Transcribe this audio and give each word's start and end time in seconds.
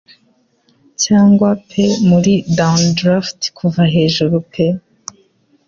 cyangwa 1.03 1.49
pe 1.69 1.85
muri 2.09 2.33
downdraft 2.57 3.41
kuva 3.57 3.81
hejuru 3.95 4.35
pe 4.51 4.65